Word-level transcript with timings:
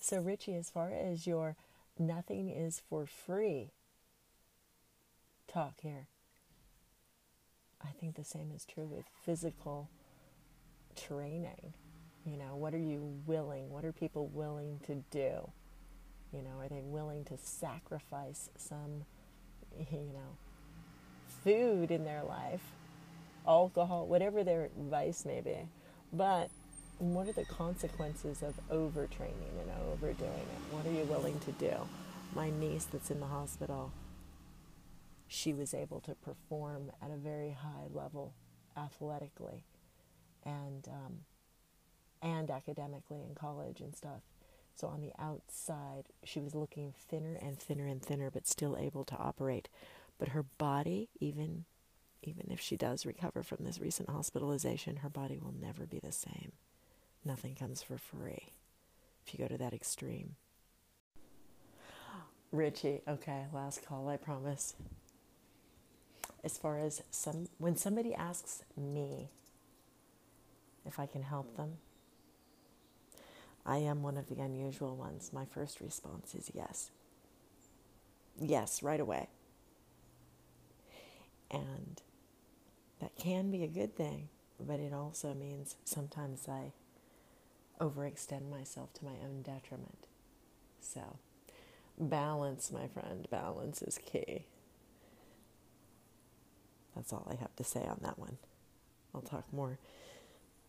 So, 0.00 0.18
Richie, 0.18 0.54
as 0.54 0.70
far 0.70 0.92
as 0.92 1.26
your 1.26 1.56
nothing 1.98 2.48
is 2.48 2.80
for 2.88 3.04
free 3.04 3.72
talk 5.46 5.74
here, 5.82 6.06
I 7.82 7.88
think 8.00 8.16
the 8.16 8.24
same 8.24 8.50
is 8.54 8.64
true 8.64 8.86
with 8.86 9.04
physical 9.24 9.90
training. 10.96 11.74
You 12.24 12.38
know, 12.38 12.56
what 12.56 12.74
are 12.74 12.78
you 12.78 13.20
willing? 13.26 13.70
What 13.70 13.84
are 13.84 13.92
people 13.92 14.26
willing 14.28 14.80
to 14.86 14.96
do? 15.10 15.50
You 16.32 16.42
know, 16.42 16.58
are 16.60 16.68
they 16.68 16.82
willing 16.82 17.24
to 17.26 17.36
sacrifice 17.36 18.48
some, 18.56 19.04
you 19.78 20.12
know, 20.14 20.36
food 21.44 21.90
in 21.90 22.04
their 22.04 22.22
life, 22.22 22.62
alcohol, 23.46 24.06
whatever 24.06 24.44
their 24.44 24.70
vice 24.78 25.26
may 25.26 25.42
be? 25.42 25.68
But 26.12 26.50
what 27.00 27.26
are 27.26 27.32
the 27.32 27.46
consequences 27.46 28.42
of 28.42 28.54
overtraining 28.70 29.58
and 29.58 29.70
overdoing 29.90 30.30
it? 30.30 30.74
What 30.74 30.86
are 30.86 30.92
you 30.92 31.04
willing 31.04 31.38
to 31.40 31.52
do? 31.52 31.72
My 32.34 32.50
niece 32.50 32.86
that's 32.92 33.10
in 33.10 33.20
the 33.20 33.26
hospital, 33.26 33.90
she 35.26 35.54
was 35.54 35.72
able 35.72 36.00
to 36.00 36.14
perform 36.14 36.92
at 37.02 37.10
a 37.10 37.16
very 37.16 37.52
high 37.52 37.86
level 37.92 38.34
athletically 38.76 39.64
and 40.44 40.86
um, 40.88 41.20
and 42.22 42.50
academically 42.50 43.22
in 43.26 43.34
college 43.34 43.80
and 43.80 43.96
stuff. 43.96 44.20
So 44.74 44.86
on 44.88 45.00
the 45.00 45.12
outside, 45.18 46.04
she 46.22 46.40
was 46.40 46.54
looking 46.54 46.92
thinner 46.96 47.38
and 47.40 47.58
thinner 47.58 47.86
and 47.86 48.02
thinner, 48.02 48.30
but 48.30 48.46
still 48.46 48.76
able 48.78 49.04
to 49.04 49.16
operate. 49.16 49.68
But 50.18 50.28
her 50.28 50.44
body, 50.58 51.08
even 51.18 51.64
even 52.22 52.50
if 52.50 52.60
she 52.60 52.76
does 52.76 53.06
recover 53.06 53.42
from 53.42 53.64
this 53.64 53.80
recent 53.80 54.10
hospitalization, 54.10 54.96
her 54.96 55.08
body 55.08 55.38
will 55.38 55.54
never 55.58 55.86
be 55.86 55.98
the 55.98 56.12
same. 56.12 56.52
Nothing 57.24 57.54
comes 57.54 57.82
for 57.82 57.98
free 57.98 58.52
if 59.26 59.32
you 59.32 59.38
go 59.38 59.48
to 59.48 59.58
that 59.58 59.74
extreme. 59.74 60.36
Richie, 62.52 63.00
okay, 63.06 63.46
last 63.52 63.86
call, 63.86 64.08
I 64.08 64.16
promise. 64.16 64.74
As 66.42 66.56
far 66.58 66.78
as 66.78 67.02
some, 67.10 67.48
when 67.58 67.76
somebody 67.76 68.14
asks 68.14 68.62
me 68.76 69.28
if 70.86 70.98
I 70.98 71.06
can 71.06 71.22
help 71.22 71.56
them, 71.56 71.74
I 73.64 73.76
am 73.76 74.02
one 74.02 74.16
of 74.16 74.28
the 74.28 74.40
unusual 74.40 74.96
ones. 74.96 75.32
My 75.32 75.44
first 75.44 75.80
response 75.80 76.34
is 76.34 76.50
yes. 76.54 76.90
Yes, 78.40 78.82
right 78.82 78.98
away. 78.98 79.28
And 81.50 82.00
that 83.00 83.14
can 83.16 83.50
be 83.50 83.62
a 83.62 83.68
good 83.68 83.94
thing, 83.94 84.28
but 84.58 84.80
it 84.80 84.92
also 84.92 85.34
means 85.34 85.76
sometimes 85.84 86.48
I 86.48 86.72
overextend 87.80 88.50
myself 88.50 88.92
to 88.94 89.04
my 89.04 89.14
own 89.24 89.42
detriment. 89.42 90.06
So, 90.80 91.18
balance, 91.98 92.70
my 92.72 92.86
friend, 92.88 93.26
balance 93.30 93.82
is 93.82 93.98
key. 94.04 94.46
That's 96.94 97.12
all 97.12 97.26
I 97.30 97.40
have 97.40 97.54
to 97.56 97.64
say 97.64 97.80
on 97.80 97.98
that 98.02 98.18
one. 98.18 98.38
I'll 99.14 99.22
talk 99.22 99.44
more 99.52 99.78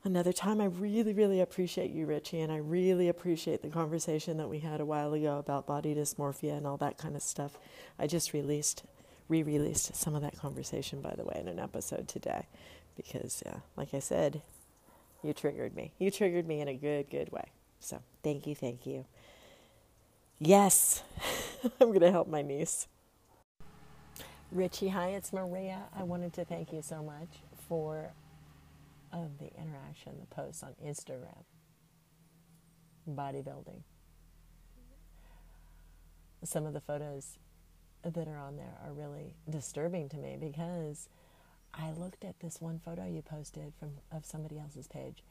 another 0.04 0.34
time. 0.34 0.62
I 0.62 0.66
really, 0.66 1.14
really 1.14 1.42
appreciate 1.42 1.92
you, 1.92 2.06
Richie, 2.06 2.42
and 2.42 2.52
I 2.52 2.58
really 2.58 3.08
appreciate 3.08 3.62
the 3.62 3.70
conversation 3.70 4.38
that 4.38 4.50
we 4.50 4.60
had 4.60 4.82
a 4.82 4.86
while 4.86 5.14
ago 5.14 5.38
about 5.38 5.68
body 5.68 5.94
dysmorphia 5.94 6.58
and 6.58 6.66
all 6.66 6.78
that 6.78 6.98
kind 6.98 7.16
of 7.16 7.22
stuff. 7.22 7.58
I 8.00 8.08
just 8.08 8.34
released, 8.34 8.84
re 9.28 9.44
released 9.44 9.96
some 9.96 10.16
of 10.16 10.22
that 10.22 10.38
conversation, 10.38 11.02
by 11.02 11.14
the 11.16 11.24
way, 11.24 11.38
in 11.40 11.48
an 11.48 11.60
episode 11.60 12.08
today 12.08 12.48
because, 12.96 13.44
uh, 13.46 13.60
like 13.78 13.94
I 13.94 14.00
said, 14.00 14.42
you 15.24 15.34
triggered 15.34 15.76
me. 15.76 15.94
You 16.00 16.12
triggered 16.12 16.48
me 16.48 16.62
in 16.62 16.68
a 16.68 16.74
good, 16.76 17.10
good 17.10 17.32
way. 17.32 17.52
So 17.80 18.02
thank 18.24 18.48
you, 18.48 18.56
thank 18.56 18.86
you. 18.86 19.06
Yes, 20.40 21.04
I'm 21.80 21.90
going 21.90 22.02
to 22.02 22.12
help 22.12 22.28
my 22.28 22.42
niece. 22.42 22.88
Richie, 24.52 24.90
hi, 24.90 25.10
it's 25.10 25.32
Maria. 25.32 25.84
I 25.98 26.04
wanted 26.04 26.34
to 26.34 26.46
thank 26.46 26.74
you 26.74 26.82
so 26.82 27.02
much 27.02 27.30
for 27.70 28.12
uh, 29.14 29.18
the 29.40 29.48
interaction, 29.58 30.14
the 30.20 30.26
posts 30.36 30.64
on 30.64 30.74
Instagram, 30.86 31.44
bodybuilding. 33.10 33.84
Some 36.44 36.66
of 36.66 36.74
the 36.74 36.82
photos 36.82 37.38
that 38.04 38.28
are 38.28 38.38
on 38.38 38.58
there 38.58 38.78
are 38.84 38.92
really 38.94 39.36
disturbing 39.50 40.10
to 40.10 40.18
me 40.18 40.38
because 40.40 41.08
I 41.74 41.92
looked 41.92 42.24
at 42.24 42.40
this 42.40 42.60
one 42.60 42.80
photo 42.84 43.06
you 43.06 43.22
posted 43.22 43.74
from 43.80 43.92
of 44.12 44.26
somebody 44.26 44.60
else's 44.60 44.88
page, 44.88 45.24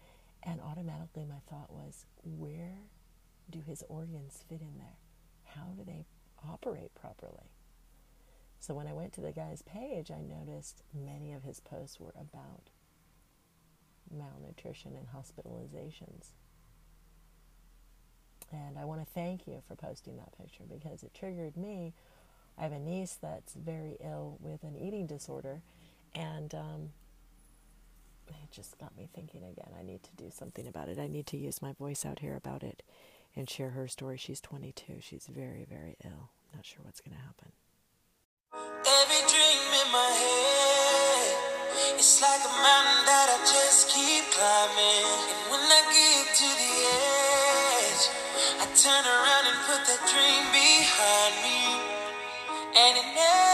and 0.43 0.61
automatically 0.61 1.27
my 1.27 1.41
thought 1.49 1.71
was, 1.71 2.07
where 2.25 2.79
do 3.51 3.61
his 3.67 3.85
organs 3.89 4.45
fit 4.49 4.61
in 4.61 4.79
there? 4.79 4.99
How 5.45 5.69
do 5.77 5.85
they 5.85 6.07
operate 6.49 6.95
properly? 6.95 7.51
So 8.59 8.75
when 8.75 8.87
I 8.87 8.93
went 8.93 9.13
to 9.15 9.21
the 9.21 9.33
guy's 9.33 9.63
page, 9.63 10.11
I 10.11 10.21
noticed 10.21 10.83
many 10.95 11.33
of 11.33 11.43
his 11.45 11.61
posts 11.61 11.99
were 11.99 12.15
about 12.19 12.71
malnutrition 14.11 14.93
and 14.97 15.09
hospitalizations. 15.09 16.33
And 18.53 18.79
I 18.79 18.85
want 18.85 19.01
to 19.01 19.13
thank 19.13 19.47
you 19.47 19.63
for 19.67 19.77
posting 19.77 20.17
that 20.17 20.37
picture 20.37 20.65
because 20.71 21.03
it 21.03 21.15
triggered 21.15 21.57
me. 21.57 21.95
I 22.59 22.63
have 22.65 22.73
a 22.73 22.79
niece 22.79 23.17
that's 23.21 23.55
very 23.55 23.97
ill 24.05 24.37
with 24.41 24.63
an 24.65 24.77
eating 24.77 25.07
disorder, 25.07 25.63
and 26.15 26.55
um, 26.55 26.91
it 28.29 28.51
just 28.51 28.79
got 28.79 28.97
me 28.97 29.09
thinking 29.15 29.43
again. 29.43 29.73
I 29.79 29.83
need 29.83 30.03
to 30.03 30.11
do 30.17 30.31
something 30.31 30.67
about 30.67 30.89
it. 30.89 30.99
I 30.99 31.07
need 31.07 31.27
to 31.29 31.37
use 31.37 31.63
my 31.63 31.73
voice 31.73 32.05
out 32.05 32.21
here 32.21 32.37
about 32.37 32.63
it 32.63 32.83
and 33.37 33.49
share 33.49 33.71
her 33.71 33.89
story. 33.89 34.17
She's 34.17 34.41
22. 34.41 34.99
She's 35.01 35.27
very, 35.27 35.67
very 35.69 35.97
ill. 36.05 36.31
Not 36.55 36.67
sure 36.67 36.81
what's 36.83 37.01
going 37.01 37.17
to 37.17 37.23
happen. 37.23 37.53
Every 38.53 39.23
dream 39.31 39.63
in 39.87 39.89
my 39.93 40.11
head, 40.11 41.37
it's 41.95 42.21
like 42.21 42.43
a 42.43 42.55
mountain 42.59 43.03
that 43.07 43.29
I 43.31 43.39
just 43.47 43.91
keep 43.91 44.25
climbing. 44.35 45.07
And 45.31 45.43
when 45.55 45.63
I 45.63 45.83
get 45.95 46.27
to 46.35 46.49
the 46.59 46.73
edge, 46.91 48.05
I 48.59 48.67
turn 48.75 49.05
around 49.07 49.45
and 49.47 49.59
put 49.71 49.81
that 49.87 50.03
dream 50.11 50.45
behind 50.51 51.35
me. 51.47 51.61
And 52.75 52.99
it 52.99 53.09
never 53.15 53.50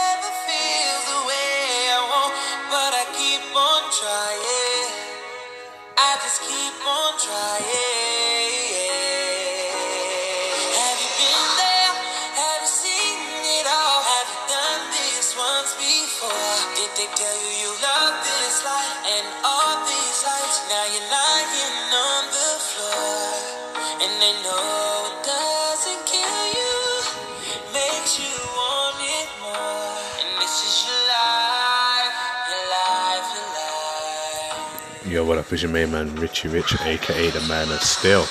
up? 35.52 35.60
Your 35.60 35.70
main 35.70 35.90
man, 35.92 36.14
Richie 36.16 36.48
Rich, 36.48 36.74
aka 36.82 37.30
the 37.30 37.40
man 37.48 37.70
of 37.70 37.80
steel. 37.82 38.26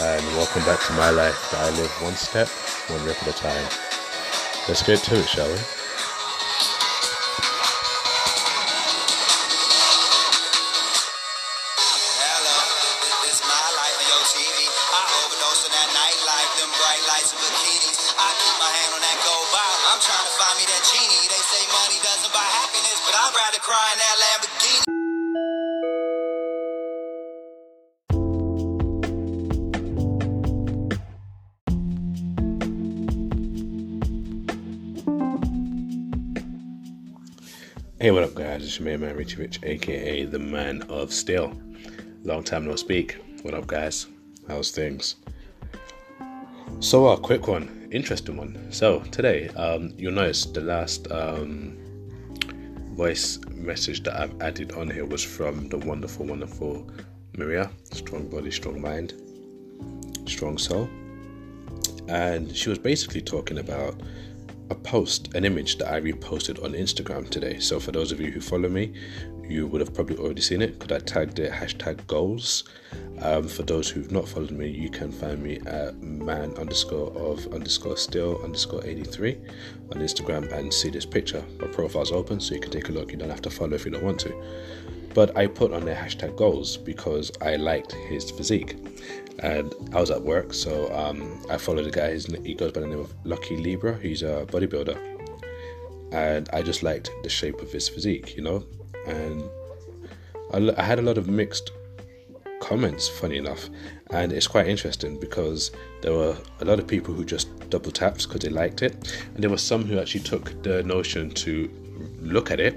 And 0.00 0.24
welcome 0.36 0.64
back 0.64 0.80
to 0.86 0.92
my 0.92 1.10
life 1.10 1.54
I 1.54 1.70
live 1.70 1.90
one 2.02 2.14
step, 2.14 2.48
one 2.88 3.04
rip 3.04 3.20
at 3.22 3.28
a 3.28 3.32
time. 3.32 3.66
Let's 4.68 4.82
get 4.82 5.00
to 5.04 5.18
it, 5.18 5.28
shall 5.28 5.48
we? 5.48 5.77
Hey, 38.00 38.12
what 38.12 38.22
up, 38.22 38.34
guys? 38.34 38.62
It's 38.62 38.78
your 38.78 38.86
main 38.86 39.00
man, 39.00 39.16
Richie 39.16 39.38
Rich, 39.38 39.58
aka 39.64 40.24
the 40.24 40.38
man 40.38 40.82
of 40.82 41.12
steel. 41.12 41.52
Long 42.22 42.44
time 42.44 42.64
no 42.64 42.76
speak. 42.76 43.16
What 43.42 43.54
up, 43.54 43.66
guys? 43.66 44.06
How's 44.46 44.70
things? 44.70 45.16
So, 46.78 47.08
a 47.08 47.18
quick 47.18 47.48
one, 47.48 47.88
interesting 47.90 48.36
one. 48.36 48.70
So, 48.70 49.00
today, 49.10 49.48
um, 49.48 49.92
you'll 49.98 50.12
notice 50.12 50.46
the 50.46 50.60
last 50.60 51.10
um, 51.10 51.76
voice 52.92 53.40
message 53.50 54.04
that 54.04 54.14
I've 54.14 54.40
added 54.40 54.70
on 54.72 54.88
here 54.88 55.04
was 55.04 55.24
from 55.24 55.68
the 55.68 55.78
wonderful, 55.78 56.24
wonderful 56.24 56.88
Maria. 57.36 57.68
Strong 57.90 58.28
body, 58.28 58.52
strong 58.52 58.80
mind, 58.80 59.14
strong 60.24 60.56
soul. 60.56 60.88
and 62.08 62.56
she 62.56 62.68
was 62.68 62.78
basically 62.78 63.20
talking 63.20 63.58
about 63.58 64.00
a 64.70 64.74
post, 64.74 65.34
an 65.34 65.44
image 65.44 65.78
that 65.78 65.92
I 65.92 66.00
reposted 66.00 66.62
on 66.62 66.72
Instagram 66.72 67.28
today. 67.28 67.58
So 67.58 67.80
for 67.80 67.92
those 67.92 68.12
of 68.12 68.20
you 68.20 68.30
who 68.30 68.40
follow 68.40 68.68
me, 68.68 68.92
you 69.48 69.66
would 69.66 69.80
have 69.80 69.94
probably 69.94 70.16
already 70.16 70.42
seen 70.42 70.60
it 70.60 70.78
because 70.78 70.94
I 70.94 71.04
tagged 71.04 71.38
it 71.38 71.50
hashtag 71.50 72.06
goals. 72.06 72.64
Um, 73.22 73.48
for 73.48 73.62
those 73.62 73.88
who've 73.88 74.12
not 74.12 74.28
followed 74.28 74.50
me, 74.50 74.68
you 74.68 74.90
can 74.90 75.10
find 75.10 75.42
me 75.42 75.58
at 75.66 75.96
man 76.02 76.52
underscore 76.58 77.10
of 77.16 77.46
underscore 77.52 77.96
still 77.96 78.42
underscore 78.44 78.84
83 78.84 79.38
on 79.92 80.00
Instagram 80.00 80.52
and 80.52 80.72
see 80.72 80.90
this 80.90 81.06
picture. 81.06 81.42
My 81.60 81.68
profile's 81.68 82.12
open 82.12 82.40
so 82.40 82.54
you 82.54 82.60
can 82.60 82.70
take 82.70 82.90
a 82.90 82.92
look. 82.92 83.10
You 83.10 83.18
don't 83.18 83.30
have 83.30 83.42
to 83.42 83.50
follow 83.50 83.74
if 83.74 83.84
you 83.86 83.90
don't 83.90 84.04
want 84.04 84.20
to. 84.20 84.34
But 85.14 85.36
I 85.36 85.46
put 85.46 85.72
on 85.72 85.84
there 85.84 85.96
hashtag 85.96 86.36
goals 86.36 86.76
because 86.76 87.32
I 87.40 87.56
liked 87.56 87.92
his 87.92 88.30
physique. 88.30 88.76
And 89.40 89.74
I 89.92 90.00
was 90.00 90.10
at 90.10 90.22
work, 90.22 90.52
so 90.52 90.92
um, 90.94 91.40
I 91.48 91.58
followed 91.58 91.84
the 91.84 91.90
guy. 91.90 92.16
He 92.44 92.54
goes 92.54 92.72
by 92.72 92.80
the 92.80 92.86
name 92.86 92.98
of 92.98 93.14
Lucky 93.24 93.56
Libra. 93.56 93.96
He's 93.98 94.22
a 94.22 94.46
bodybuilder. 94.46 94.98
And 96.12 96.48
I 96.52 96.62
just 96.62 96.82
liked 96.82 97.10
the 97.22 97.28
shape 97.28 97.60
of 97.60 97.70
his 97.70 97.88
physique, 97.88 98.36
you 98.36 98.42
know? 98.42 98.64
And 99.06 99.44
I, 100.52 100.80
I 100.80 100.82
had 100.82 100.98
a 100.98 101.02
lot 101.02 101.18
of 101.18 101.28
mixed 101.28 101.70
comments, 102.60 103.08
funny 103.08 103.36
enough. 103.36 103.68
And 104.10 104.32
it's 104.32 104.46
quite 104.46 104.66
interesting 104.66 105.20
because 105.20 105.70
there 106.02 106.12
were 106.12 106.36
a 106.60 106.64
lot 106.64 106.78
of 106.78 106.86
people 106.86 107.14
who 107.14 107.24
just 107.24 107.70
double 107.70 107.90
tapped 107.90 108.26
because 108.26 108.40
they 108.40 108.48
liked 108.48 108.82
it. 108.82 108.94
And 109.34 109.42
there 109.42 109.50
were 109.50 109.58
some 109.58 109.84
who 109.84 109.98
actually 109.98 110.24
took 110.24 110.62
the 110.62 110.82
notion 110.82 111.30
to 111.30 111.70
look 112.20 112.50
at 112.50 112.58
it 112.58 112.76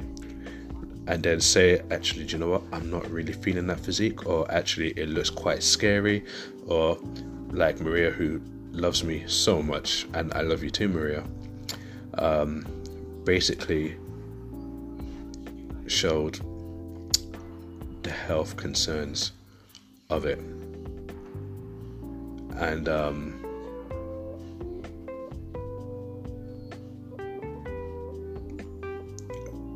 and 1.08 1.24
then 1.24 1.42
say, 1.42 1.82
actually, 1.90 2.26
do 2.26 2.34
you 2.34 2.38
know 2.40 2.50
what? 2.50 2.64
I'm 2.72 2.90
not 2.90 3.10
really 3.10 3.34
feeling 3.34 3.68
that 3.68 3.80
physique, 3.80 4.26
or 4.28 4.50
actually, 4.52 4.92
it 4.92 5.10
looks 5.10 5.30
quite 5.30 5.64
scary, 5.64 6.24
or 6.68 6.98
like 7.50 7.80
Maria, 7.82 8.12
who 8.12 8.42
loves 8.72 9.04
me 9.04 9.24
so 9.28 9.62
much, 9.62 10.08
and 10.14 10.34
I 10.34 10.42
love 10.42 10.64
you 10.64 10.70
too, 10.70 10.88
Maria. 10.88 11.24
Um, 12.18 12.66
basically, 13.26 13.98
showed 15.88 16.40
the 18.04 18.12
health 18.12 18.56
concerns 18.56 19.32
of 20.10 20.26
it, 20.26 20.40
and 22.58 22.88
um, 22.88 23.38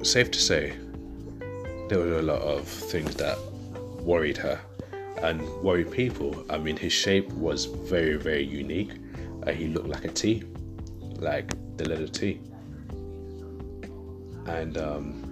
safe 0.04 0.30
to 0.30 0.39
say 0.39 0.75
there 1.88 2.00
were 2.00 2.20
a 2.20 2.22
lot 2.22 2.42
of 2.42 2.68
things 2.68 3.16
that 3.16 3.38
worried 4.02 4.38
her 4.38 4.60
and 5.22 5.42
worried 5.62 5.92
people. 5.92 6.46
I 6.50 6.58
mean, 6.58 6.78
his 6.78 6.94
shape 6.94 7.30
was 7.34 7.66
very, 7.66 8.16
very 8.16 8.44
unique. 8.44 8.92
Uh, 9.46 9.52
he 9.52 9.68
looked 9.68 9.88
like 9.88 10.06
a 10.06 10.10
T, 10.10 10.44
like 11.18 11.54
the 11.78 11.88
letter 11.88 12.08
T. 12.08 12.40
And 14.48 14.78
um, 14.78 15.26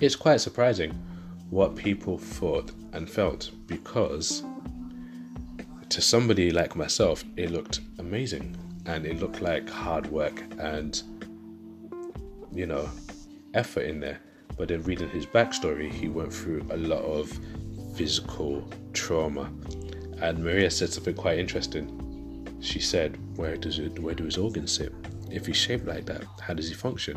it's 0.00 0.16
quite 0.16 0.40
surprising 0.40 0.92
what 1.50 1.76
people 1.76 2.18
thought 2.18 2.70
and 2.92 3.08
felt 3.08 3.50
because 3.66 4.42
to 5.88 6.00
somebody 6.00 6.50
like 6.50 6.76
myself, 6.76 7.24
it 7.36 7.50
looked 7.50 7.80
amazing 7.98 8.56
and 8.86 9.06
it 9.06 9.20
looked 9.20 9.40
like 9.40 9.68
hard 9.68 10.06
work 10.10 10.42
and 10.58 11.02
you 12.56 12.66
know, 12.66 12.88
effort 13.54 13.82
in 13.82 14.00
there. 14.00 14.18
But 14.56 14.68
then 14.68 14.82
reading 14.82 15.10
his 15.10 15.26
backstory, 15.26 15.90
he 15.90 16.08
went 16.08 16.32
through 16.32 16.66
a 16.70 16.76
lot 16.76 17.02
of 17.02 17.38
physical 17.94 18.68
trauma. 18.92 19.50
And 20.20 20.42
Maria 20.42 20.70
said 20.70 20.90
something 20.90 21.14
quite 21.14 21.38
interesting. 21.38 22.56
She 22.60 22.80
said, 22.80 23.18
"Where 23.36 23.56
does 23.56 23.78
it? 23.78 23.98
Where 23.98 24.14
do 24.14 24.24
his 24.24 24.38
organs 24.38 24.72
sit? 24.72 24.92
If 25.30 25.46
he's 25.46 25.56
shaped 25.56 25.86
like 25.86 26.06
that, 26.06 26.24
how 26.40 26.54
does 26.54 26.68
he 26.68 26.74
function?" 26.74 27.16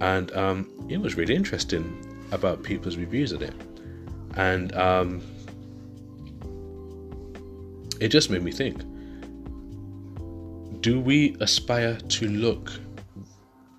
And 0.00 0.32
um, 0.32 0.70
it 0.88 0.98
was 0.98 1.16
really 1.16 1.34
interesting 1.34 1.84
about 2.32 2.62
people's 2.62 2.96
reviews 2.96 3.32
of 3.32 3.42
it, 3.42 3.54
and 4.36 4.74
um, 4.74 5.22
it 8.00 8.08
just 8.08 8.30
made 8.30 8.42
me 8.42 8.52
think: 8.52 8.80
Do 10.80 10.98
we 10.98 11.36
aspire 11.40 11.96
to 11.96 12.28
look 12.28 12.72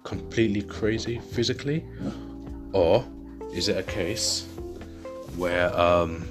completely 0.03 0.61
crazy 0.61 1.19
physically, 1.31 1.85
or 2.73 3.05
is 3.53 3.67
it 3.67 3.77
a 3.77 3.83
case 3.83 4.47
where 5.35 5.73
um, 5.79 6.27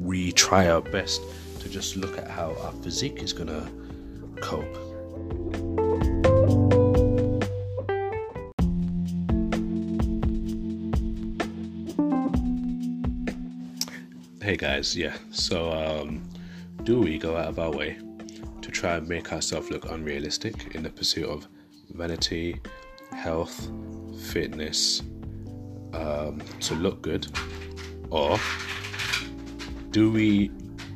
we 0.00 0.32
try 0.32 0.68
our 0.68 0.80
best 0.80 1.20
to 1.60 1.68
just 1.68 1.96
look 1.96 2.16
at 2.18 2.28
how 2.28 2.56
our 2.62 2.72
physique 2.82 3.22
is 3.22 3.32
gonna 3.32 3.68
cope? 4.40 4.64
Hey 14.42 14.56
guys, 14.56 14.96
yeah. 14.96 15.16
So, 15.32 15.72
um, 15.72 16.22
do 16.84 17.00
we 17.00 17.18
go 17.18 17.36
out 17.36 17.48
of 17.48 17.58
our 17.58 17.72
way 17.72 17.98
to 18.62 18.70
try 18.70 18.94
and 18.94 19.08
make 19.08 19.32
ourselves 19.32 19.70
look 19.70 19.90
unrealistic 19.90 20.76
in 20.76 20.84
the 20.84 20.90
pursuit 20.90 21.26
of 21.26 21.48
vanity, 21.90 22.60
health, 23.26 23.68
fitness 24.30 25.02
um, 25.92 26.40
to 26.60 26.74
look 26.76 27.02
good, 27.02 27.26
or 28.10 28.38
do 29.90 30.12
we 30.12 30.48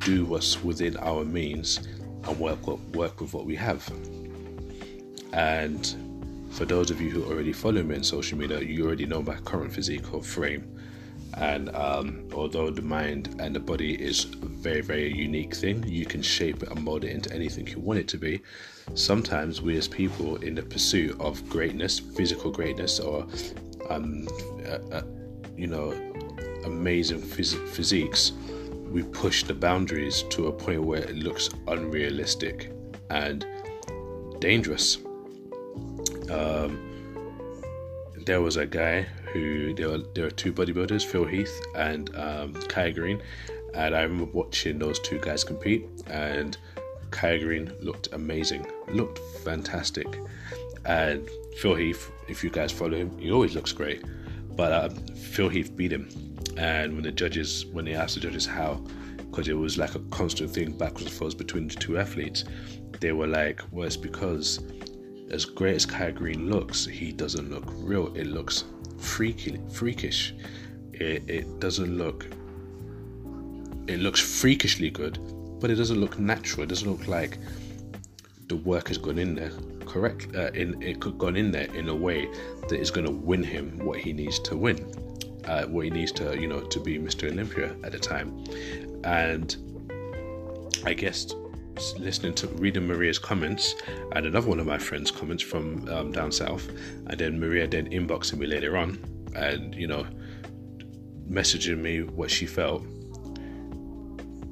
do 0.04 0.24
what's 0.24 0.62
within 0.62 0.96
our 0.98 1.24
means 1.24 1.88
and 2.22 2.38
work 2.38 2.64
work 2.94 3.20
with 3.20 3.34
what 3.34 3.46
we 3.46 3.56
have? 3.56 3.82
And 5.32 5.82
for 6.52 6.64
those 6.64 6.92
of 6.92 7.00
you 7.00 7.10
who 7.10 7.24
already 7.24 7.52
follow 7.52 7.82
me 7.82 7.96
on 7.96 8.04
social 8.04 8.38
media, 8.38 8.60
you 8.60 8.86
already 8.86 9.06
know 9.06 9.22
my 9.22 9.34
current 9.50 9.72
physique 9.72 10.14
or 10.14 10.22
frame. 10.22 10.62
And 11.34 11.74
um, 11.74 12.28
although 12.34 12.70
the 12.70 12.82
mind 12.82 13.36
and 13.38 13.54
the 13.54 13.60
body 13.60 13.94
is 13.94 14.24
a 14.24 14.46
very, 14.46 14.80
very 14.80 15.12
unique 15.12 15.54
thing, 15.54 15.84
you 15.86 16.04
can 16.04 16.22
shape 16.22 16.62
and 16.62 16.82
mold 16.82 17.04
it 17.04 17.12
into 17.12 17.32
anything 17.32 17.66
you 17.66 17.78
want 17.78 18.00
it 18.00 18.08
to 18.08 18.18
be. 18.18 18.42
Sometimes 18.94 19.62
we, 19.62 19.76
as 19.76 19.86
people, 19.86 20.36
in 20.36 20.54
the 20.54 20.62
pursuit 20.62 21.18
of 21.20 21.48
greatness, 21.48 21.98
physical 21.98 22.50
greatness, 22.50 22.98
or 22.98 23.26
um, 23.88 24.26
uh, 24.66 24.78
uh, 24.92 25.02
you 25.56 25.66
know, 25.66 25.92
amazing 26.64 27.20
phys- 27.20 27.68
physiques, 27.68 28.32
we 28.90 29.02
push 29.04 29.44
the 29.44 29.54
boundaries 29.54 30.24
to 30.30 30.48
a 30.48 30.52
point 30.52 30.82
where 30.82 31.02
it 31.02 31.16
looks 31.16 31.48
unrealistic 31.68 32.72
and 33.08 33.46
dangerous. 34.40 34.98
Um, 36.28 36.86
there 38.26 38.40
was 38.40 38.56
a 38.56 38.66
guy 38.66 39.06
who 39.32 39.74
there 39.74 39.88
were 39.88 40.02
there 40.14 40.24
were 40.24 40.30
two 40.30 40.52
bodybuilders, 40.52 41.04
Phil 41.04 41.24
Heath 41.24 41.60
and 41.74 42.14
um, 42.16 42.54
Kai 42.68 42.90
Greene, 42.90 43.22
and 43.74 43.94
I 43.94 44.02
remember 44.02 44.30
watching 44.32 44.78
those 44.78 44.98
two 44.98 45.18
guys 45.18 45.44
compete, 45.44 45.86
and 46.06 46.56
Kai 47.10 47.38
Greene 47.38 47.72
looked 47.80 48.08
amazing, 48.12 48.66
looked 48.88 49.18
fantastic, 49.44 50.06
and 50.84 51.28
Phil 51.58 51.74
Heath, 51.74 52.10
if 52.28 52.42
you 52.44 52.50
guys 52.50 52.72
follow 52.72 52.96
him, 52.96 53.16
he 53.18 53.30
always 53.30 53.54
looks 53.54 53.72
great, 53.72 54.04
but 54.56 54.72
um, 54.72 54.96
Phil 55.14 55.48
Heath 55.48 55.74
beat 55.76 55.92
him, 55.92 56.08
and 56.56 56.94
when 56.94 57.02
the 57.02 57.12
judges 57.12 57.66
when 57.66 57.84
they 57.84 57.94
asked 57.94 58.14
the 58.14 58.20
judges 58.20 58.46
how, 58.46 58.74
because 59.30 59.48
it 59.48 59.54
was 59.54 59.78
like 59.78 59.94
a 59.94 60.00
constant 60.10 60.50
thing 60.50 60.72
backwards 60.72 61.06
and 61.06 61.12
forwards 61.12 61.34
between 61.34 61.68
the 61.68 61.74
two 61.74 61.98
athletes, 61.98 62.44
they 63.00 63.12
were 63.12 63.26
like, 63.26 63.62
well, 63.70 63.86
it's 63.86 63.96
because 63.96 64.60
as 65.30 65.44
great 65.44 65.76
as 65.76 65.86
Kai 65.86 66.10
Greene 66.10 66.50
looks, 66.50 66.84
he 66.84 67.12
doesn't 67.12 67.50
look 67.50 67.64
real. 67.76 68.14
It 68.16 68.26
looks 68.26 68.64
freaky, 69.00 69.60
freakish. 69.72 70.34
It, 70.92 71.28
it 71.28 71.60
doesn't 71.60 71.96
look. 71.96 72.26
It 73.86 74.00
looks 74.00 74.20
freakishly 74.20 74.90
good, 74.90 75.18
but 75.60 75.70
it 75.70 75.76
doesn't 75.76 76.00
look 76.00 76.18
natural. 76.18 76.62
It 76.62 76.68
doesn't 76.68 76.90
look 76.90 77.08
like 77.08 77.38
the 78.48 78.56
work 78.56 78.88
has 78.88 78.98
gone 78.98 79.18
in 79.18 79.34
there 79.34 79.50
correct. 79.90 80.28
Uh, 80.34 80.50
in 80.52 80.80
it 80.82 81.00
could 81.00 81.18
gone 81.18 81.36
in 81.36 81.50
there 81.50 81.68
in 81.74 81.88
a 81.88 81.94
way 81.94 82.28
that 82.68 82.78
is 82.78 82.90
going 82.90 83.06
to 83.06 83.12
win 83.12 83.42
him 83.42 83.78
what 83.84 83.98
he 83.98 84.12
needs 84.12 84.38
to 84.38 84.56
win, 84.56 84.78
uh, 85.46 85.64
what 85.64 85.84
he 85.84 85.90
needs 85.90 86.12
to 86.12 86.40
you 86.40 86.46
know 86.46 86.60
to 86.60 86.80
be 86.80 86.98
Mr. 86.98 87.30
Olympia 87.30 87.74
at 87.82 87.92
the 87.92 87.98
time, 87.98 88.44
and 89.04 89.56
I 90.84 90.94
guess 90.94 91.34
listening 91.98 92.34
to 92.34 92.46
reading 92.48 92.86
Maria's 92.86 93.18
comments 93.18 93.74
and 94.12 94.26
another 94.26 94.48
one 94.48 94.60
of 94.60 94.66
my 94.66 94.78
friends' 94.78 95.10
comments 95.10 95.42
from 95.42 95.88
um, 95.88 96.12
down 96.12 96.30
south, 96.32 96.68
and 97.06 97.18
then 97.18 97.40
Maria 97.40 97.66
then 97.66 97.90
inboxing 97.90 98.38
me 98.38 98.46
later 98.46 98.76
on, 98.76 98.98
and 99.34 99.74
you 99.74 99.86
know, 99.86 100.06
messaging 101.28 101.78
me 101.78 102.02
what 102.02 102.30
she 102.30 102.46
felt. 102.46 102.84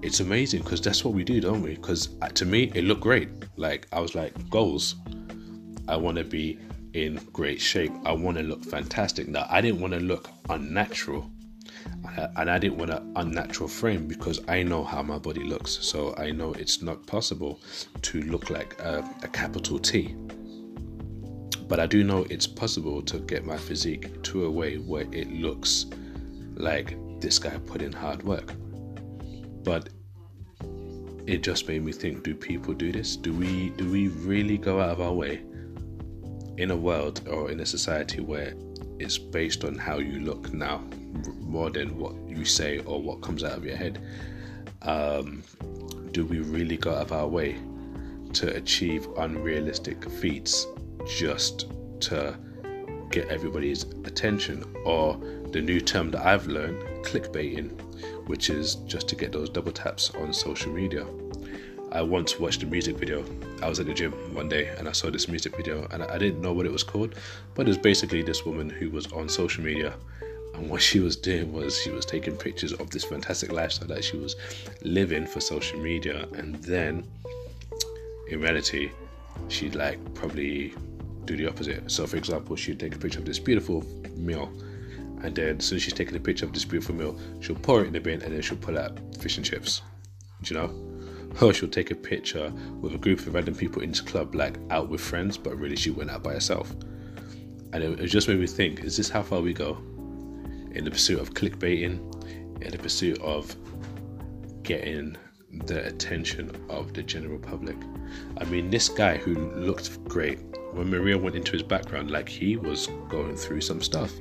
It's 0.03 0.21
amazing 0.21 0.63
because 0.63 0.81
that's 0.81 1.05
what 1.05 1.15
we 1.15 1.25
do, 1.25 1.41
don't 1.41 1.63
we? 1.63 1.75
Because 1.75 2.11
uh, 2.23 2.29
to 2.29 2.47
me, 2.47 2.71
it 2.75 2.85
looked 2.85 3.03
great. 3.03 3.29
Like 3.57 3.89
I 3.93 4.01
was 4.01 4.15
like, 4.15 4.33
goals. 4.49 4.95
I 5.89 5.97
want 5.97 6.19
to 6.19 6.25
be 6.25 6.59
in 6.93 7.17
great 7.33 7.61
shape. 7.61 7.93
I 8.05 8.13
want 8.13 8.37
to 8.37 8.43
look 8.43 8.65
fantastic. 8.65 9.29
Now, 9.29 9.47
I 9.49 9.61
didn't 9.61 9.81
want 9.81 9.95
to 9.95 10.01
look 10.01 10.29
unnatural. 10.49 11.31
Uh, 12.19 12.27
and 12.37 12.51
I 12.51 12.59
didn't 12.59 12.79
want 12.79 12.91
an 12.91 13.13
unnatural 13.15 13.69
frame 13.69 14.09
because 14.09 14.41
I 14.49 14.65
know 14.65 14.83
how 14.83 15.03
my 15.03 15.19
body 15.19 15.45
looks. 15.45 15.79
So 15.83 16.17
I 16.17 16.33
know 16.33 16.53
it's 16.55 16.83
not 16.83 17.07
possible 17.07 17.61
to 18.03 18.23
look 18.23 18.51
like 18.51 18.81
a, 18.81 19.09
a 19.23 19.29
capital 19.29 19.79
T. 19.79 20.17
But 21.69 21.79
I 21.79 21.87
do 21.87 22.03
know 22.03 22.27
it's 22.29 22.47
possible 22.47 23.03
to 23.03 23.21
get 23.21 23.45
my 23.45 23.57
physique 23.57 24.21
to 24.25 24.47
a 24.47 24.51
way 24.51 24.79
where 24.79 25.07
it 25.13 25.31
looks 25.31 25.87
like 26.57 26.97
this 27.21 27.39
guy 27.39 27.57
put 27.59 27.83
in 27.83 27.93
hard 27.93 28.25
work. 28.25 28.53
But 29.63 29.91
it 31.29 31.45
just 31.45 31.69
made 31.69 31.85
me 31.85 31.93
think 31.93 32.25
do 32.25 32.35
people 32.35 32.73
do 32.73 32.91
this 32.91 33.15
do 33.15 33.35
we 33.35 33.69
do 33.77 33.91
we 33.91 34.09
really 34.09 34.57
go 34.57 34.81
out 34.81 34.89
of 34.89 35.03
our 35.03 35.13
way 35.13 35.43
in 36.57 36.71
a 36.71 36.77
world 36.77 37.21
or 37.29 37.51
in 37.51 37.61
a 37.61 37.67
society 37.67 38.23
where 38.23 38.55
it's 38.99 39.19
based 39.19 39.63
on 39.63 39.75
how 39.75 39.99
you 39.99 40.21
look 40.21 40.55
now 40.55 40.83
more 41.41 41.71
than 41.71 41.97
what 41.99 42.15
you 42.27 42.45
say 42.45 42.79
or 42.81 43.01
what 43.01 43.21
comes 43.21 43.45
out 43.45 43.53
of 43.53 43.65
your 43.65 43.77
head 43.77 44.01
um, 44.83 45.43
do 46.13 46.25
we 46.25 46.41
really 46.41 46.77
go 46.77 46.91
out 46.91 47.03
of 47.03 47.13
our 47.13 47.27
way 47.27 47.59
to 48.33 48.55
achieve 48.55 49.09
unrealistic 49.19 50.09
feats 50.11 50.67
just 51.07 51.71
to 52.01 52.37
get 53.11 53.29
everybody's 53.29 53.85
attention 54.05 54.65
or 54.85 55.17
the 55.53 55.61
new 55.61 55.81
term 55.81 56.11
that 56.11 56.27
I've 56.27 56.47
learned 56.47 56.83
clickbaiting 57.05 57.71
which 58.29 58.51
is 58.51 58.77
just 58.87 59.09
to 59.09 59.17
get 59.17 59.33
those 59.33 59.49
double 59.49 59.73
taps 59.73 60.11
on 60.17 60.33
social 60.33 60.73
media. 60.73 61.07
I 61.91 62.03
once 62.03 62.39
watched 62.39 62.63
a 62.63 62.67
music 62.67 62.99
video. 62.99 63.25
I 63.63 63.69
was 63.69 63.81
at 63.81 63.87
the 63.87 63.95
gym 63.95 64.13
one 64.35 64.49
day 64.49 64.69
and 64.77 64.87
I 64.87 64.93
saw 64.93 65.11
this 65.11 65.27
music 65.29 65.57
video 65.57 65.89
and 65.91 66.03
I 66.03 66.19
didn't 66.19 66.43
know 66.43 66.53
what 66.53 66.67
it 66.67 66.73
was 66.73 66.83
called, 66.83 67.15
but 67.55 67.63
it 67.63 67.69
was 67.69 67.79
basically 67.79 68.23
this 68.23 68.45
woman 68.45 68.69
who 68.69 68.91
was 68.91 69.11
on 69.13 69.29
social 69.29 69.65
media 69.65 69.95
and 70.59 70.69
what 70.69 70.83
she 70.83 70.99
was 70.99 71.15
doing 71.15 71.53
was 71.53 71.81
she 71.81 71.91
was 71.91 72.05
taking 72.05 72.37
pictures 72.37 72.73
of 72.73 72.91
this 72.91 73.05
fantastic 73.05 73.53
lifestyle 73.53 73.87
that 73.89 74.03
she 74.03 74.17
was 74.17 74.35
living 74.83 75.25
for 75.25 75.41
social 75.41 75.79
media 75.79 76.27
and 76.35 76.57
then 76.57 77.07
in 78.29 78.41
reality 78.41 78.91
she'd 79.47 79.77
like 79.77 79.99
probably 80.15 80.75
do 81.25 81.37
the 81.37 81.47
opposite. 81.47 81.89
So 81.91 82.07
for 82.07 82.17
example, 82.17 82.57
she'd 82.57 82.81
take 82.81 82.97
a 82.97 82.99
picture 82.99 83.21
of 83.21 83.25
this 83.25 83.39
beautiful 83.39 83.85
meal 84.17 84.53
and 85.23 85.35
then 85.35 85.59
as 85.59 85.65
soon 85.65 85.77
as 85.77 85.83
she's 85.83 85.93
taking 85.93 86.17
a 86.17 86.21
picture 86.21 86.45
of 86.45 86.53
this 86.53 86.65
beautiful 86.65 86.95
meal, 86.97 87.19
she'll 87.41 87.57
pour 87.57 87.83
it 87.83 87.87
in 87.87 87.93
the 87.93 88.01
bin 88.01 88.21
and 88.23 88.35
then 88.35 88.43
she'll 88.43 88.59
pull 88.59 88.79
out 88.79 88.99
fish 89.21 89.37
and 89.37 89.47
chips. 89.47 89.83
Do 90.43 90.55
you 90.55 90.61
know? 90.61 90.85
Or 91.41 91.55
she'll 91.55 91.69
take 91.69 91.93
a 91.93 91.95
picture 91.95 92.51
with 92.81 92.95
a 92.95 92.99
group 92.99 93.21
of 93.21 93.35
random 93.35 93.55
people 93.55 93.83
in 93.83 93.91
this 93.91 94.01
club, 94.01 94.35
like 94.35 94.59
out 94.71 94.89
with 94.89 95.01
friends, 95.01 95.37
but 95.39 95.57
really 95.57 95.77
she 95.77 95.91
went 95.91 96.11
out 96.11 96.23
by 96.25 96.33
herself. 96.33 96.73
And 97.73 97.85
it, 97.85 98.01
it 98.01 98.07
just 98.07 98.27
made 98.29 98.41
me 98.41 98.47
think: 98.47 98.81
Is 98.81 98.97
this 98.97 99.11
how 99.11 99.23
far 99.23 99.41
we 99.41 99.53
go 99.53 99.79
in 100.73 100.85
the 100.85 100.91
pursuit 100.91 101.21
of 101.21 101.35
clickbaiting, 101.35 102.01
in 102.63 102.71
the 102.71 102.79
pursuit 102.79 103.21
of 103.21 103.55
getting 104.63 105.17
the 105.65 105.87
attention 105.87 106.51
of 106.69 106.93
the 106.93 107.03
general 107.03 107.39
public? 107.39 107.77
I 108.39 108.45
mean, 108.45 108.71
this 108.71 108.89
guy 108.89 109.17
who 109.17 109.35
looked 109.55 110.03
great 110.05 110.39
when 110.73 110.91
Maria 110.91 111.17
went 111.17 111.35
into 111.35 111.53
his 111.53 111.63
background, 111.63 112.11
like 112.11 112.29
he 112.29 112.57
was 112.57 112.89
going 113.09 113.37
through 113.37 113.63
some 113.63 113.83
stuff 113.83 114.13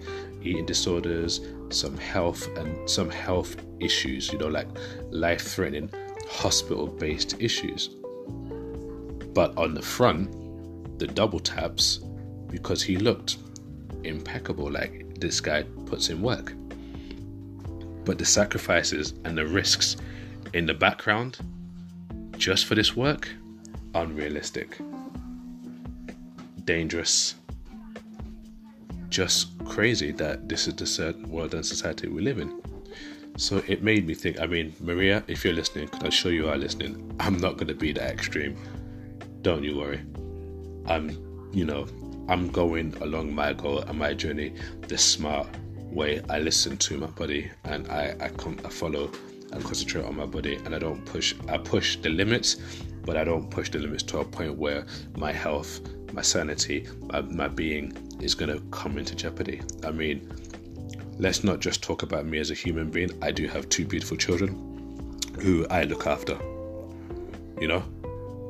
eating 0.41 0.65
disorders, 0.65 1.41
some 1.69 1.97
health 1.97 2.47
and 2.57 2.89
some 2.89 3.09
health 3.09 3.57
issues, 3.79 4.31
you 4.31 4.39
know, 4.39 4.47
like 4.47 4.67
life 5.11 5.41
threatening 5.41 5.89
hospital 6.29 6.87
based 6.87 7.35
issues. 7.39 7.89
But 9.33 9.57
on 9.57 9.73
the 9.73 9.81
front, 9.81 10.99
the 10.99 11.07
double 11.07 11.39
taps 11.39 11.99
because 12.49 12.81
he 12.81 12.97
looked 12.97 13.37
impeccable, 14.03 14.71
like 14.71 15.05
this 15.19 15.41
guy 15.41 15.63
puts 15.85 16.09
in 16.09 16.21
work. 16.21 16.53
But 18.05 18.17
the 18.17 18.25
sacrifices 18.25 19.13
and 19.25 19.37
the 19.37 19.45
risks 19.45 19.97
in 20.53 20.65
the 20.65 20.73
background 20.73 21.39
just 22.37 22.65
for 22.65 22.75
this 22.75 22.95
work, 22.95 23.29
unrealistic, 23.95 24.77
dangerous, 26.65 27.35
just 29.09 29.57
crazy 29.65 30.11
that 30.11 30.47
this 30.47 30.67
is 30.67 30.75
the 30.75 30.85
certain 30.85 31.29
world 31.29 31.53
and 31.53 31.65
society 31.65 32.07
we 32.07 32.21
live 32.21 32.39
in. 32.39 32.61
So 33.37 33.61
it 33.67 33.83
made 33.83 34.07
me 34.07 34.13
think. 34.13 34.39
I 34.39 34.47
mean, 34.47 34.73
Maria, 34.79 35.23
if 35.27 35.43
you're 35.43 35.53
listening, 35.53 35.85
because 35.85 36.03
I'm 36.03 36.11
sure 36.11 36.31
you 36.31 36.49
are 36.49 36.57
listening, 36.57 37.15
I'm 37.19 37.37
not 37.37 37.57
going 37.57 37.67
to 37.67 37.75
be 37.75 37.91
that 37.93 38.11
extreme. 38.11 38.57
Don't 39.41 39.63
you 39.63 39.77
worry. 39.77 40.01
I'm, 40.87 41.09
you 41.53 41.65
know, 41.65 41.87
I'm 42.27 42.49
going 42.49 42.93
along 43.01 43.33
my 43.33 43.53
goal 43.53 43.79
and 43.79 43.97
my 43.97 44.13
journey 44.13 44.53
the 44.87 44.97
smart 44.97 45.47
way. 45.77 46.21
I 46.29 46.39
listen 46.39 46.77
to 46.77 46.97
my 46.97 47.07
body 47.07 47.49
and 47.63 47.87
I, 47.87 48.15
I 48.19 48.29
come, 48.29 48.59
I 48.65 48.69
follow 48.69 49.11
and 49.51 49.63
concentrate 49.63 50.03
on 50.03 50.15
my 50.15 50.25
body, 50.25 50.55
and 50.65 50.75
I 50.75 50.79
don't 50.79 51.03
push. 51.05 51.33
I 51.47 51.57
push 51.57 51.97
the 51.97 52.09
limits, 52.09 52.57
but 53.05 53.15
I 53.15 53.23
don't 53.23 53.49
push 53.49 53.69
the 53.69 53.79
limits 53.79 54.03
to 54.03 54.19
a 54.19 54.25
point 54.25 54.57
where 54.57 54.85
my 55.17 55.31
health, 55.31 55.79
my 56.13 56.21
sanity, 56.21 56.87
my, 57.03 57.21
my 57.21 57.47
being 57.47 57.93
is 58.21 58.35
going 58.35 58.51
to 58.53 58.61
come 58.71 58.97
into 58.97 59.15
jeopardy. 59.15 59.61
I 59.85 59.91
mean, 59.91 60.29
let's 61.17 61.43
not 61.43 61.59
just 61.59 61.81
talk 61.81 62.03
about 62.03 62.25
me 62.25 62.39
as 62.39 62.51
a 62.51 62.53
human 62.53 62.89
being. 62.89 63.11
I 63.21 63.31
do 63.31 63.47
have 63.47 63.69
two 63.69 63.85
beautiful 63.85 64.17
children 64.17 65.17
who 65.39 65.65
I 65.69 65.83
look 65.83 66.07
after, 66.07 66.37
you 67.61 67.67
know? 67.67 67.83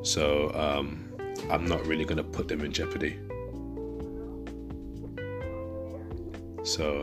So 0.02 0.52
um, 0.54 1.08
I'm 1.50 1.66
not 1.66 1.86
really 1.86 2.04
going 2.04 2.16
to 2.16 2.24
put 2.24 2.48
them 2.48 2.62
in 2.62 2.72
jeopardy. 2.72 3.18
So. 6.68 7.02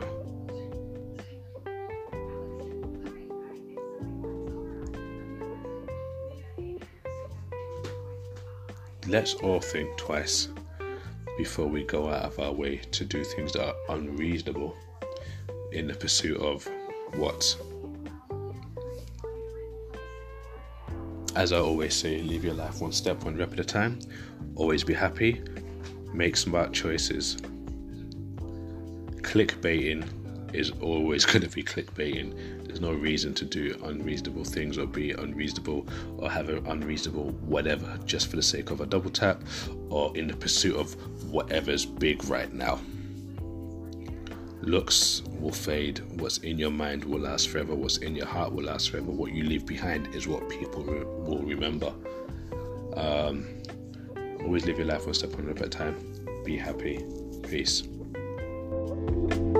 Let's 9.07 9.33
all 9.35 9.59
think 9.59 9.97
twice 9.97 10.49
before 11.39 11.65
we 11.65 11.83
go 11.83 12.09
out 12.09 12.25
of 12.25 12.39
our 12.39 12.51
way 12.51 12.77
to 12.91 13.05
do 13.05 13.23
things 13.23 13.53
that 13.53 13.67
are 13.67 13.75
unreasonable 13.89 14.75
in 15.71 15.87
the 15.87 15.95
pursuit 15.95 16.37
of 16.37 16.69
what? 17.15 17.57
As 21.35 21.51
I 21.51 21.57
always 21.57 21.95
say, 21.95 22.21
live 22.21 22.43
your 22.43 22.53
life 22.53 22.81
one 22.81 22.91
step, 22.91 23.23
one 23.23 23.35
rep 23.35 23.53
at 23.53 23.59
a 23.59 23.63
time. 23.63 23.97
Always 24.55 24.83
be 24.83 24.93
happy. 24.93 25.41
Make 26.13 26.37
smart 26.37 26.71
choices. 26.71 27.37
Clickbaiting 29.25 30.07
is 30.53 30.71
always 30.81 31.25
going 31.31 31.41
to 31.41 31.49
be 31.49 31.63
clickbaiting. 31.63 32.65
There's 32.65 32.79
no 32.79 32.93
reason 32.93 33.33
to 33.35 33.45
do 33.45 33.79
unreasonable 33.83 34.43
things 34.43 34.77
or 34.77 34.85
be 34.85 35.11
unreasonable 35.11 35.87
or 36.17 36.29
have 36.29 36.49
an 36.49 36.65
unreasonable 36.67 37.31
whatever 37.41 37.97
just 38.05 38.27
for 38.27 38.35
the 38.35 38.43
sake 38.43 38.69
of 38.69 38.81
a 38.81 38.85
double 38.85 39.09
tap 39.09 39.41
or 39.89 40.15
in 40.15 40.27
the 40.27 40.35
pursuit 40.35 40.75
of 40.75 40.93
whatever's 41.31 41.85
big 41.85 42.23
right 42.25 42.53
now. 42.53 42.79
Looks 44.61 45.23
will 45.39 45.51
fade. 45.51 45.99
What's 46.19 46.37
in 46.39 46.59
your 46.59 46.71
mind 46.71 47.03
will 47.03 47.19
last 47.19 47.49
forever. 47.49 47.73
What's 47.75 47.97
in 47.97 48.15
your 48.15 48.27
heart 48.27 48.53
will 48.53 48.65
last 48.65 48.91
forever. 48.91 49.11
What 49.11 49.33
you 49.33 49.43
leave 49.43 49.65
behind 49.65 50.13
is 50.15 50.27
what 50.27 50.47
people 50.49 50.83
re- 50.83 51.03
will 51.03 51.41
remember. 51.41 51.93
Um, 52.95 53.47
always 54.41 54.65
live 54.65 54.77
your 54.77 54.87
life 54.87 55.05
one 55.05 55.13
step 55.15 55.37
at 55.37 55.61
a 55.61 55.69
time. 55.69 55.95
Be 56.45 56.57
happy. 56.57 57.03
Peace 57.43 57.83
thank 59.15 59.39
you 59.39 59.54